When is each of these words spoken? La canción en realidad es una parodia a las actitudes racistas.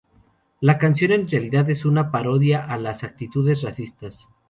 La 0.61 0.79
canción 0.79 1.11
en 1.11 1.29
realidad 1.29 1.69
es 1.69 1.85
una 1.85 2.09
parodia 2.09 2.65
a 2.65 2.77
las 2.79 3.03
actitudes 3.03 3.61
racistas. 3.61 4.27